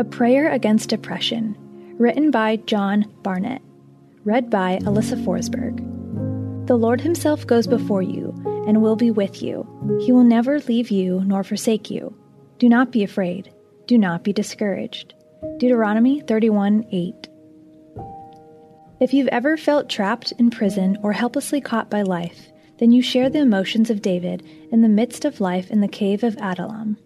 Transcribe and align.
A 0.00 0.04
Prayer 0.04 0.50
Against 0.50 0.88
Depression, 0.88 1.54
written 1.98 2.30
by 2.30 2.56
John 2.56 3.04
Barnett, 3.22 3.60
read 4.24 4.48
by 4.48 4.78
Alyssa 4.78 5.22
Forsberg. 5.22 5.76
The 6.66 6.78
Lord 6.78 7.02
Himself 7.02 7.46
goes 7.46 7.66
before 7.66 8.00
you 8.00 8.32
and 8.66 8.80
will 8.80 8.96
be 8.96 9.10
with 9.10 9.42
you. 9.42 9.66
He 10.00 10.10
will 10.10 10.24
never 10.24 10.58
leave 10.60 10.90
you 10.90 11.22
nor 11.26 11.44
forsake 11.44 11.90
you. 11.90 12.16
Do 12.58 12.66
not 12.66 12.92
be 12.92 13.04
afraid. 13.04 13.52
Do 13.86 13.98
not 13.98 14.24
be 14.24 14.32
discouraged. 14.32 15.12
Deuteronomy 15.58 16.20
31 16.22 16.86
8. 16.90 17.28
If 19.02 19.12
you've 19.12 19.28
ever 19.28 19.58
felt 19.58 19.90
trapped 19.90 20.32
in 20.38 20.48
prison 20.48 20.96
or 21.02 21.12
helplessly 21.12 21.60
caught 21.60 21.90
by 21.90 22.00
life, 22.00 22.50
then 22.78 22.90
you 22.90 23.02
share 23.02 23.28
the 23.28 23.40
emotions 23.40 23.90
of 23.90 24.00
David 24.00 24.48
in 24.72 24.80
the 24.80 24.88
midst 24.88 25.26
of 25.26 25.42
life 25.42 25.70
in 25.70 25.82
the 25.82 25.88
cave 25.88 26.24
of 26.24 26.38
Adullam. 26.40 26.96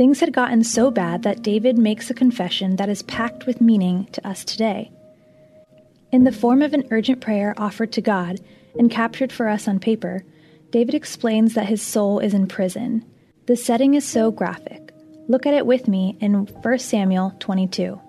Things 0.00 0.20
had 0.20 0.32
gotten 0.32 0.64
so 0.64 0.90
bad 0.90 1.24
that 1.24 1.42
David 1.42 1.76
makes 1.76 2.08
a 2.08 2.14
confession 2.14 2.76
that 2.76 2.88
is 2.88 3.02
packed 3.02 3.44
with 3.44 3.60
meaning 3.60 4.08
to 4.12 4.26
us 4.26 4.46
today. 4.46 4.90
In 6.10 6.24
the 6.24 6.32
form 6.32 6.62
of 6.62 6.72
an 6.72 6.88
urgent 6.90 7.20
prayer 7.20 7.52
offered 7.58 7.92
to 7.92 8.00
God 8.00 8.40
and 8.78 8.90
captured 8.90 9.30
for 9.30 9.46
us 9.46 9.68
on 9.68 9.78
paper, 9.78 10.24
David 10.70 10.94
explains 10.94 11.52
that 11.52 11.66
his 11.66 11.82
soul 11.82 12.18
is 12.18 12.32
in 12.32 12.46
prison. 12.46 13.04
The 13.44 13.56
setting 13.56 13.92
is 13.92 14.08
so 14.08 14.30
graphic. 14.30 14.90
Look 15.28 15.44
at 15.44 15.52
it 15.52 15.66
with 15.66 15.86
me 15.86 16.16
in 16.18 16.46
1 16.46 16.78
Samuel 16.78 17.34
22. 17.38 18.00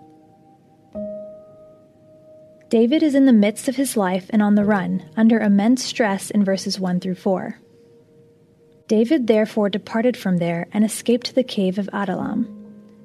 David 2.69 3.03
is 3.03 3.15
in 3.15 3.25
the 3.25 3.33
midst 3.33 3.67
of 3.67 3.75
his 3.75 3.97
life 3.97 4.27
and 4.29 4.41
on 4.41 4.55
the 4.55 4.63
run, 4.63 5.09
under 5.17 5.41
immense 5.41 5.83
stress 5.83 6.29
in 6.29 6.45
verses 6.45 6.79
1 6.79 7.01
through 7.01 7.15
4. 7.15 7.59
David 8.91 9.27
therefore 9.27 9.69
departed 9.69 10.17
from 10.17 10.35
there 10.35 10.67
and 10.73 10.83
escaped 10.83 11.27
to 11.27 11.33
the 11.33 11.45
cave 11.45 11.77
of 11.77 11.89
Adullam. 11.93 12.45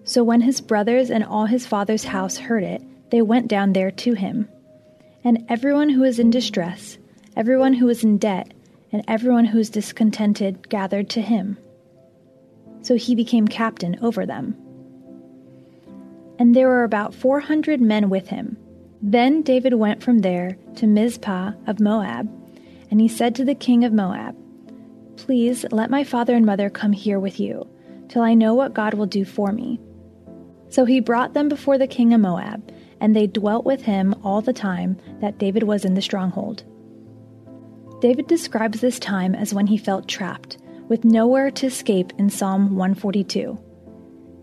So 0.03 0.25
when 0.25 0.41
his 0.41 0.61
brothers 0.61 1.13
and 1.13 1.23
all 1.23 1.47
his 1.47 1.65
father's 1.65 2.03
house 2.03 2.37
heard 2.37 2.65
it, 2.65 2.83
they 3.11 3.23
went 3.23 3.47
down 3.47 3.73
there 3.73 3.93
to 3.93 4.15
him. 4.15 4.49
And 5.23 5.47
everyone 5.49 5.91
who 5.91 6.01
was 6.01 6.19
in 6.19 6.29
distress, 6.31 6.99
everyone 7.37 7.73
who 7.73 7.87
was 7.87 8.03
in 8.03 8.19
debt, 8.19 8.53
and 8.91 9.05
everyone 9.07 9.45
who 9.45 9.59
was 9.59 9.71
discontented 9.71 10.69
gathered 10.69 11.09
to 11.11 11.21
him. 11.21 11.57
So 12.83 12.97
he 12.97 13.15
became 13.15 13.47
captain 13.47 13.97
over 14.03 14.27
them. 14.27 14.57
And 16.41 16.57
there 16.57 16.67
were 16.67 16.83
about 16.83 17.15
four 17.15 17.39
hundred 17.39 17.81
men 17.81 18.11
with 18.11 18.27
him. 18.27 18.57
Then 19.01 19.41
David 19.41 19.75
went 19.75 20.03
from 20.03 20.19
there 20.19 20.59
to 20.79 20.89
Mizpah 20.89 21.53
of 21.69 21.79
Moab, 21.79 22.29
and 22.91 23.01
he 23.01 23.07
said 23.07 23.37
to 23.37 23.45
the 23.45 23.55
king 23.55 23.85
of 23.85 23.93
Moab, 23.93 24.35
Please 25.17 25.65
let 25.71 25.91
my 25.91 26.05
father 26.05 26.35
and 26.35 26.47
mother 26.47 26.71
come 26.71 26.93
here 26.93 27.19
with 27.19 27.41
you, 27.41 27.67
till 28.09 28.23
I 28.23 28.35
know 28.35 28.55
what 28.55 28.75
God 28.75 28.95
will 28.95 29.07
do 29.07 29.25
for 29.25 29.53
me. 29.53 29.81
So 30.69 30.85
he 30.85 31.01
brought 31.01 31.35
them 31.35 31.49
before 31.49 31.79
the 31.79 31.87
king 31.87 32.13
of 32.13 32.21
Moab, 32.21 32.73
and 33.01 33.15
they 33.15 33.27
dwelt 33.27 33.65
with 33.65 33.83
him 33.83 34.15
all 34.25 34.41
the 34.41 34.53
time 34.53 34.99
that 35.21 35.39
David 35.39 35.63
was 35.63 35.85
in 35.85 35.95
the 35.95 36.03
stronghold. 36.03 36.65
David 38.01 38.27
describes 38.27 38.81
this 38.81 38.99
time 38.99 39.35
as 39.35 39.55
when 39.55 39.67
he 39.67 39.79
felt 39.79 40.09
trapped, 40.09 40.59
with 40.89 41.05
nowhere 41.05 41.51
to 41.51 41.67
escape 41.67 42.13
in 42.19 42.31
Psalm 42.31 42.77
142. 42.77 43.59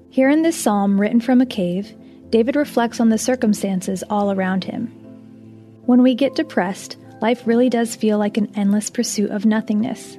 Here 0.10 0.30
in 0.30 0.42
this 0.42 0.60
psalm, 0.60 1.00
written 1.00 1.22
from 1.22 1.42
a 1.42 1.46
cave, 1.46 1.94
David 2.30 2.56
reflects 2.56 3.00
on 3.00 3.10
the 3.10 3.18
circumstances 3.18 4.04
all 4.10 4.32
around 4.32 4.64
him. 4.64 4.88
When 5.86 6.02
we 6.02 6.16
get 6.16 6.36
depressed, 6.36 6.98
life 7.22 7.46
really 7.46 7.70
does 7.70 7.96
feel 7.96 8.18
like 8.18 8.38
an 8.38 8.52
endless 8.56 8.90
pursuit 8.90 9.30
of 9.32 9.46
nothingness. 9.46 10.18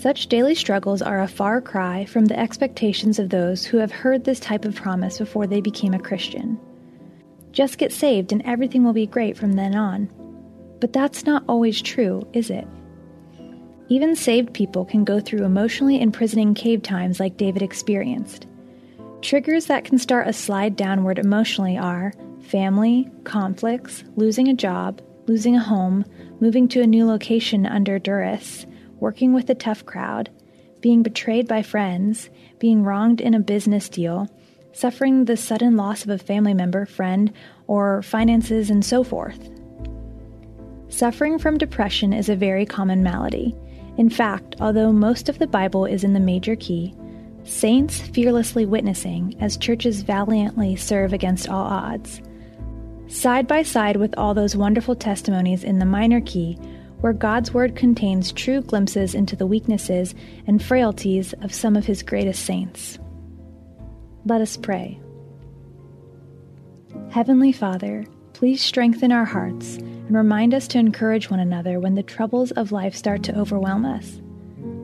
Such 0.00 0.28
daily 0.28 0.54
struggles 0.54 1.02
are 1.02 1.20
a 1.20 1.26
far 1.26 1.60
cry 1.60 2.04
from 2.04 2.26
the 2.26 2.38
expectations 2.38 3.18
of 3.18 3.30
those 3.30 3.64
who 3.64 3.78
have 3.78 3.90
heard 3.90 4.22
this 4.22 4.38
type 4.38 4.64
of 4.64 4.76
promise 4.76 5.18
before 5.18 5.48
they 5.48 5.60
became 5.60 5.92
a 5.92 5.98
Christian. 5.98 6.56
Just 7.50 7.78
get 7.78 7.90
saved 7.90 8.30
and 8.30 8.40
everything 8.44 8.84
will 8.84 8.92
be 8.92 9.08
great 9.08 9.36
from 9.36 9.54
then 9.54 9.74
on. 9.74 10.08
But 10.78 10.92
that's 10.92 11.26
not 11.26 11.42
always 11.48 11.82
true, 11.82 12.24
is 12.32 12.48
it? 12.48 12.64
Even 13.88 14.14
saved 14.14 14.54
people 14.54 14.84
can 14.84 15.02
go 15.02 15.18
through 15.18 15.44
emotionally 15.44 16.00
imprisoning 16.00 16.54
cave 16.54 16.84
times 16.84 17.18
like 17.18 17.36
David 17.36 17.62
experienced. 17.62 18.46
Triggers 19.20 19.66
that 19.66 19.84
can 19.84 19.98
start 19.98 20.28
a 20.28 20.32
slide 20.32 20.76
downward 20.76 21.18
emotionally 21.18 21.76
are 21.76 22.12
family, 22.42 23.10
conflicts, 23.24 24.04
losing 24.14 24.46
a 24.46 24.54
job, 24.54 25.02
losing 25.26 25.56
a 25.56 25.60
home, 25.60 26.04
moving 26.38 26.68
to 26.68 26.82
a 26.82 26.86
new 26.86 27.04
location 27.04 27.66
under 27.66 27.98
duress, 27.98 28.64
working 29.00 29.32
with 29.32 29.48
a 29.50 29.54
tough 29.54 29.84
crowd, 29.84 30.30
being 30.80 31.02
betrayed 31.02 31.48
by 31.48 31.62
friends, 31.62 32.30
being 32.58 32.82
wronged 32.82 33.20
in 33.20 33.34
a 33.34 33.40
business 33.40 33.88
deal, 33.88 34.28
suffering 34.72 35.24
the 35.24 35.36
sudden 35.36 35.76
loss 35.76 36.04
of 36.04 36.10
a 36.10 36.18
family 36.18 36.54
member, 36.54 36.86
friend, 36.86 37.32
or 37.66 38.02
finances, 38.02 38.70
and 38.70 38.84
so 38.84 39.02
forth. 39.02 39.50
Suffering 40.88 41.38
from 41.38 41.58
depression 41.58 42.12
is 42.12 42.28
a 42.28 42.36
very 42.36 42.64
common 42.64 43.02
malady. 43.02 43.54
In 43.96 44.08
fact, 44.08 44.56
although 44.60 44.92
most 44.92 45.28
of 45.28 45.38
the 45.38 45.46
Bible 45.46 45.84
is 45.84 46.04
in 46.04 46.12
the 46.12 46.20
major 46.20 46.56
key, 46.56 46.94
saints 47.44 48.00
fearlessly 48.00 48.64
witnessing 48.66 49.36
as 49.40 49.56
churches 49.56 50.02
valiantly 50.02 50.76
serve 50.76 51.12
against 51.12 51.48
all 51.48 51.66
odds. 51.66 52.22
Side 53.08 53.46
by 53.46 53.62
side 53.62 53.96
with 53.96 54.14
all 54.16 54.34
those 54.34 54.54
wonderful 54.54 54.94
testimonies 54.94 55.64
in 55.64 55.78
the 55.78 55.86
minor 55.86 56.20
key 56.20 56.58
where 57.00 57.12
God's 57.12 57.52
Word 57.52 57.76
contains 57.76 58.32
true 58.32 58.60
glimpses 58.60 59.14
into 59.14 59.36
the 59.36 59.46
weaknesses 59.46 60.14
and 60.46 60.62
frailties 60.62 61.32
of 61.42 61.54
some 61.54 61.76
of 61.76 61.86
His 61.86 62.02
greatest 62.02 62.44
saints. 62.44 62.98
Let 64.24 64.40
us 64.40 64.56
pray. 64.56 65.00
Heavenly 67.10 67.52
Father, 67.52 68.04
please 68.32 68.62
strengthen 68.62 69.12
our 69.12 69.24
hearts 69.24 69.76
and 69.76 70.14
remind 70.14 70.54
us 70.54 70.68
to 70.68 70.78
encourage 70.78 71.30
one 71.30 71.40
another 71.40 71.80
when 71.80 71.94
the 71.94 72.02
troubles 72.02 72.50
of 72.52 72.72
life 72.72 72.94
start 72.94 73.22
to 73.24 73.38
overwhelm 73.38 73.84
us. 73.84 74.20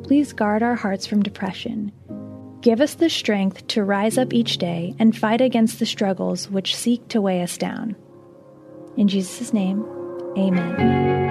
Please 0.04 0.32
guard 0.32 0.62
our 0.62 0.74
hearts 0.74 1.06
from 1.06 1.22
depression. 1.22 1.92
Give 2.60 2.80
us 2.80 2.94
the 2.94 3.10
strength 3.10 3.66
to 3.68 3.84
rise 3.84 4.16
up 4.16 4.32
each 4.32 4.58
day 4.58 4.94
and 4.98 5.16
fight 5.16 5.40
against 5.40 5.78
the 5.78 5.86
struggles 5.86 6.48
which 6.48 6.74
seek 6.74 7.06
to 7.08 7.20
weigh 7.20 7.42
us 7.42 7.58
down. 7.58 7.94
In 8.96 9.08
Jesus' 9.08 9.52
name, 9.52 9.84
amen. 10.38 11.23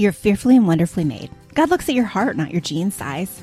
You're 0.00 0.12
fearfully 0.12 0.56
and 0.56 0.66
wonderfully 0.66 1.04
made. 1.04 1.30
God 1.52 1.68
looks 1.68 1.86
at 1.90 1.94
your 1.94 2.06
heart, 2.06 2.34
not 2.34 2.52
your 2.52 2.62
jean 2.62 2.90
size. 2.90 3.42